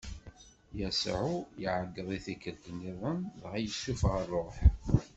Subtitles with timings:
[0.79, 1.25] Yasuɛ
[1.63, 4.55] iɛeggeḍ i tikkelt-nniḍen dɣa yessufeɣ ṛṛuḥ.